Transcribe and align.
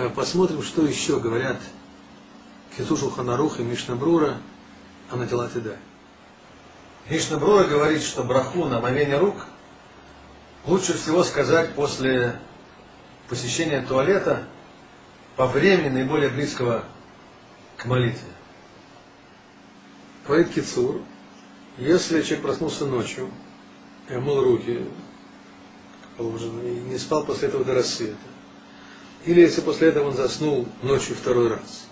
Э, 0.00 0.08
Посмотрим, 0.08 0.62
что 0.62 0.86
еще 0.86 1.20
говорят 1.20 1.60
Кисушу 2.74 3.10
Ханарух 3.10 3.60
и 3.60 3.62
Мишнабрура 3.62 4.38
о 5.10 5.16
Натилатида. 5.16 5.76
Мишнабрура 7.10 7.64
говорит, 7.64 8.02
что 8.02 8.24
браху 8.24 8.64
на 8.64 8.78
омовение 8.78 9.18
рук 9.18 9.44
лучше 10.64 10.94
всего 10.94 11.22
сказать 11.22 11.74
после 11.74 12.40
посещения 13.28 13.82
туалета 13.82 14.44
по 15.36 15.46
времени 15.46 15.90
наиболее 15.90 16.30
близкого 16.30 16.84
к 17.76 17.84
молитве. 17.84 18.32
Говорит 20.26 20.50
Кицур, 20.50 21.02
если 21.76 22.22
человек 22.22 22.46
проснулся 22.46 22.86
ночью 22.86 23.30
и 24.08 24.14
омыл 24.14 24.42
руки, 24.42 24.82
положено, 26.16 26.62
и 26.62 26.80
не 26.88 26.96
спал 26.96 27.26
после 27.26 27.48
этого 27.48 27.64
до 27.64 27.74
рассвета, 27.74 28.29
или 29.26 29.40
если 29.40 29.60
после 29.60 29.88
этого 29.88 30.08
он 30.08 30.16
заснул 30.16 30.66
ночью 30.82 31.14
второй 31.14 31.48
раз, 31.48 31.86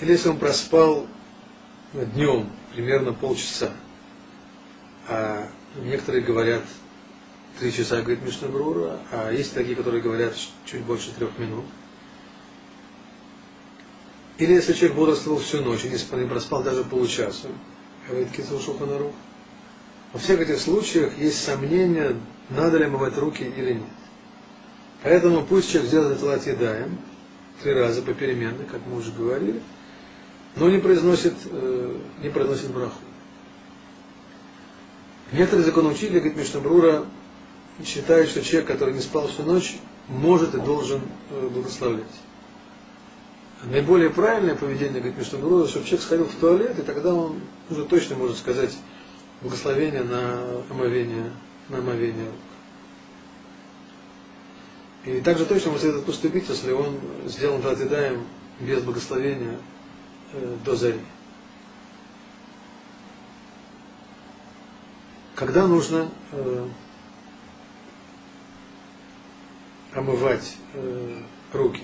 или 0.00 0.12
если 0.12 0.28
он 0.28 0.38
проспал 0.38 1.06
днем 1.92 2.50
примерно 2.74 3.12
полчаса, 3.12 3.72
а 5.08 5.48
некоторые 5.76 6.22
говорят 6.22 6.62
три 7.58 7.72
часа, 7.72 8.00
говорит 8.00 8.22
Мишнабрура, 8.22 9.00
а 9.10 9.32
есть 9.32 9.54
такие, 9.54 9.74
которые 9.74 10.02
говорят 10.02 10.34
чуть 10.64 10.82
больше 10.82 11.12
трех 11.12 11.36
минут. 11.38 11.64
Или 14.38 14.52
если 14.52 14.72
человек 14.72 14.96
бодрствовал 14.96 15.40
всю 15.40 15.62
ночь 15.62 15.84
и 15.84 15.88
не 15.88 16.28
проспал 16.28 16.62
даже 16.62 16.84
получаса, 16.84 17.48
говорит 18.06 18.30
Кицур 18.30 18.60
Шуханарух. 18.60 19.12
Во 20.12 20.18
всех 20.20 20.40
этих 20.40 20.60
случаях 20.60 21.18
есть 21.18 21.42
сомнения, 21.42 22.14
надо 22.48 22.78
ли 22.78 22.84
омывать 22.84 23.18
руки 23.18 23.42
или 23.42 23.74
нет. 23.74 23.82
Поэтому 25.08 25.42
пусть 25.42 25.70
человек 25.70 25.88
сделает 25.88 26.22
это 26.22 26.50
едаем 26.50 26.98
три 27.62 27.72
раза 27.72 28.02
попеременно, 28.02 28.64
как 28.70 28.82
мы 28.86 28.98
уже 28.98 29.10
говорили, 29.10 29.62
но 30.54 30.68
не 30.68 30.76
произносит, 30.76 31.32
э, 31.46 31.96
не 32.22 32.28
произносит 32.28 32.70
браху. 32.70 32.98
Некоторые 35.32 35.64
законоучители, 35.64 36.18
говорит 36.18 36.36
Мишнабрура, 36.36 37.06
считают, 37.86 38.28
что 38.28 38.42
человек, 38.42 38.68
который 38.68 38.92
не 38.92 39.00
спал 39.00 39.28
всю 39.28 39.44
ночь, 39.44 39.78
может 40.08 40.54
и 40.54 40.60
должен 40.60 41.00
э, 41.30 41.48
благословлять. 41.54 42.04
Наиболее 43.64 44.10
правильное 44.10 44.56
поведение, 44.56 45.00
говорит 45.00 45.16
Мишнабрура, 45.16 45.66
чтобы 45.68 45.86
человек 45.86 46.04
сходил 46.04 46.26
в 46.26 46.34
туалет, 46.34 46.78
и 46.78 46.82
тогда 46.82 47.14
он 47.14 47.40
уже 47.70 47.86
точно 47.86 48.16
может 48.16 48.36
сказать 48.36 48.76
благословение 49.40 50.02
на 50.02 50.38
омовение, 50.68 51.32
на 51.70 51.78
омовение. 51.78 52.28
И 55.04 55.20
также 55.20 55.46
точно 55.46 55.70
может 55.70 55.82
следует 55.82 56.06
поступить, 56.06 56.48
если 56.48 56.72
он 56.72 56.98
сделан 57.26 57.62
Татидаем 57.62 58.26
без 58.60 58.82
благословения 58.82 59.58
э, 60.32 60.56
до 60.64 60.74
зари. 60.74 61.00
Когда 65.34 65.68
нужно 65.68 66.10
э, 66.32 66.68
омывать 69.94 70.56
э, 70.74 71.22
руки 71.52 71.82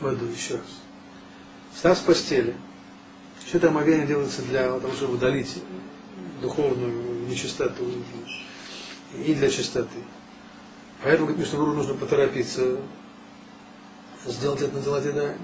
водой 0.00 0.32
еще 0.32 0.54
раз? 0.54 0.82
Встав 1.72 1.96
с 1.96 2.00
постели. 2.00 2.56
Все 3.44 3.58
это 3.58 3.68
омовение 3.68 4.06
делается 4.06 4.42
для 4.42 4.64
того, 4.80 4.92
чтобы 4.94 5.14
удалить 5.14 5.62
духовную 6.42 7.28
нечистоту 7.28 7.84
и 9.14 9.34
для 9.34 9.48
чистоты. 9.48 9.98
Поэтому, 11.02 11.28
говорит 11.28 11.46
Мишнабуру, 11.46 11.72
нужно 11.72 11.94
поторопиться 11.94 12.78
сделать 14.24 14.62
это 14.62 14.74
на 14.74 14.82
Телатидаем. 14.82 15.38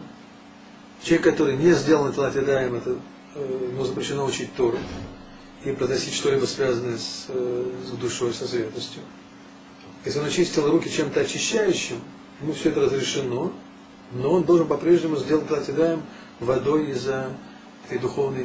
Человек, 1.03 1.25
который 1.25 1.57
не 1.57 1.73
сделал 1.73 2.05
на 2.05 2.13
Телатидаем, 2.13 2.75
это 2.75 2.97
э, 3.35 3.69
ему 3.71 3.85
запрещено 3.85 4.25
учить 4.25 4.55
Тору 4.55 4.79
и 5.65 5.73
произносить 5.73 6.15
что-либо 6.15 6.47
связанное 6.47 6.97
с, 6.97 7.27
э, 7.29 7.71
с 7.87 7.91
душой, 7.91 8.33
со 8.33 8.47
святостью. 8.47 9.03
Если 10.05 10.19
он 10.19 10.27
очистил 10.27 10.69
руки 10.69 10.91
чем-то 10.91 11.21
очищающим, 11.21 12.01
ему 12.41 12.53
все 12.53 12.71
это 12.71 12.81
разрешено, 12.81 13.53
но 14.13 14.33
он 14.33 14.45
должен 14.45 14.67
по-прежнему 14.67 15.17
сделать 15.17 15.49
Телатидаем 15.49 16.03
водой 16.41 16.91
из-за 16.91 17.33
этой 17.87 17.99
духовной 17.99 18.45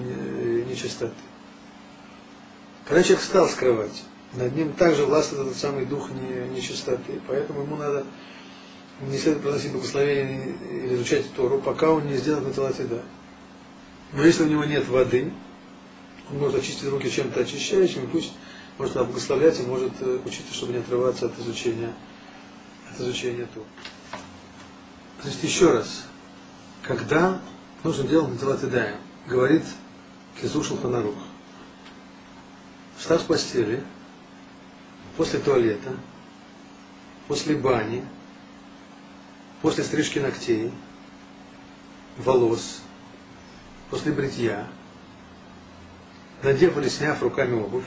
нечистоты. 0.65 1.13
Когда 2.85 3.03
человек 3.03 3.21
встал 3.21 3.49
с 3.49 3.53
кровати, 3.53 4.03
над 4.33 4.55
ним 4.55 4.73
также 4.73 5.05
властвует 5.05 5.47
этот 5.47 5.57
самый 5.57 5.85
дух 5.85 6.09
нечистоты, 6.11 7.21
поэтому 7.27 7.61
ему 7.61 7.75
надо 7.75 8.05
не 9.01 9.17
следует 9.17 9.43
приносить 9.43 9.71
благословение 9.71 10.55
или 10.71 10.95
изучать 10.95 11.31
Тору, 11.33 11.59
пока 11.59 11.91
он 11.91 12.07
не 12.07 12.17
сделает 12.17 12.47
Наталатида. 12.47 13.03
Но 14.13 14.25
если 14.25 14.43
у 14.43 14.47
него 14.47 14.65
нет 14.65 14.87
воды, 14.87 15.31
он 16.31 16.39
может 16.39 16.59
очистить 16.59 16.89
руки 16.89 17.09
чем-то 17.09 17.41
очищающим, 17.41 18.05
и 18.05 18.07
пусть 18.07 18.33
может 18.77 18.95
благословлять 18.95 19.59
и 19.59 19.63
может 19.63 19.93
э, 19.99 20.19
учиться, 20.25 20.53
чтобы 20.53 20.73
не 20.73 20.79
отрываться 20.79 21.27
от 21.27 21.39
изучения, 21.39 21.93
от 22.91 22.99
изучения 22.99 23.47
Торы. 23.53 23.65
То 25.21 25.27
есть 25.27 25.43
еще 25.43 25.71
раз, 25.71 26.05
когда 26.81 27.41
нужно 27.83 28.07
делать 28.07 28.29
Наталатидаем, 28.29 28.97
говорит 29.27 29.63
Кизушел 30.39 30.77
Ханарух, 30.77 31.15
встав 32.97 33.21
с 33.21 33.25
постели, 33.25 33.83
после 35.17 35.39
туалета, 35.39 35.97
после 37.27 37.55
бани, 37.55 38.05
после 39.61 39.83
стрижки 39.83 40.19
ногтей, 40.19 40.71
волос, 42.17 42.81
после 43.89 44.11
бритья, 44.11 44.67
надев 46.43 46.77
или 46.77 46.87
сняв 46.87 47.21
руками 47.23 47.59
обувь, 47.59 47.83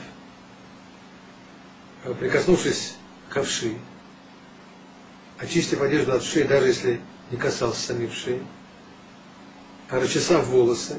прикоснувшись 2.19 2.95
к 3.29 3.37
овши, 3.37 3.77
очистив 5.37 5.81
одежду 5.81 6.13
от 6.13 6.23
шеи, 6.23 6.43
даже 6.43 6.67
если 6.67 7.01
не 7.31 7.37
касался 7.37 7.79
самих 7.79 8.13
шеи, 8.13 8.45
расчесав 9.89 10.45
волосы, 10.47 10.97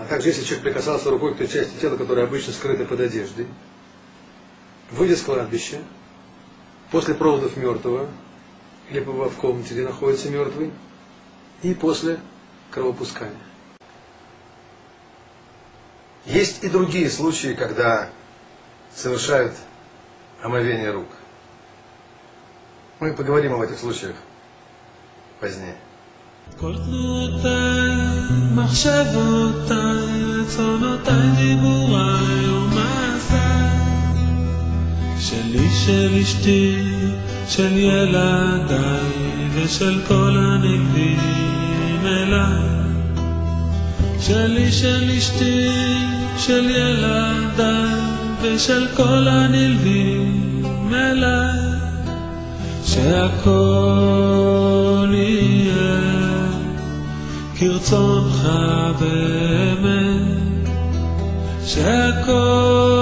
а 0.00 0.06
также 0.08 0.30
если 0.30 0.42
человек 0.42 0.64
прикасался 0.64 1.08
рукой 1.08 1.34
к 1.34 1.38
той 1.38 1.46
части 1.46 1.78
тела, 1.80 1.96
которая 1.96 2.26
обычно 2.26 2.52
скрыта 2.52 2.84
под 2.84 2.98
одеждой, 2.98 3.46
выйдя 4.91 5.15
с 5.15 5.21
кладбища, 5.21 5.81
после 6.91 7.13
проводов 7.15 7.57
мертвого, 7.57 8.09
или 8.89 8.99
побывав 8.99 9.33
в 9.33 9.37
комнате, 9.37 9.73
где 9.73 9.83
находится 9.83 10.29
мертвый, 10.29 10.71
и 11.61 11.73
после 11.73 12.19
кровопускания. 12.71 13.35
Есть 16.25 16.63
и 16.63 16.69
другие 16.69 17.09
случаи, 17.09 17.53
когда 17.53 18.09
совершают 18.95 19.53
омовение 20.41 20.91
рук. 20.91 21.07
Мы 22.99 23.13
поговорим 23.13 23.53
об 23.53 23.61
этих 23.61 23.79
случаях 23.79 24.15
позднее. 25.39 25.77
כל 26.59 26.75
תנועותיי, 26.75 27.91
מחשבותיי, 28.55 30.23
רצונותיי, 30.23 31.31
דיבוריי 31.37 32.46
של 35.88 36.14
אשתי, 36.22 36.76
של 37.48 37.76
ילדיי 37.76 39.00
ושל 39.54 40.00
כל 40.08 40.36
הנגבים 40.36 42.06
אליי. 42.06 42.62
שלי, 44.20 44.72
של 44.72 45.10
אשתי, 45.18 45.68
של 46.38 46.70
ילדיי 46.70 48.00
ושל 48.42 48.86
כל 48.96 49.28
הנלווים 49.28 50.64
אליי. 50.94 51.58
שהכל 52.84 53.48
יהיה 55.12 56.00
כרצונך 57.58 58.48
באמת, 59.00 60.68
שהכל 61.64 62.97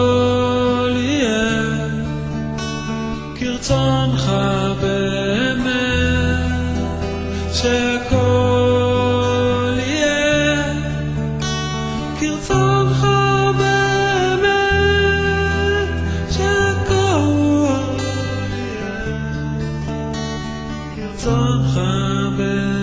somehow 21.26 22.75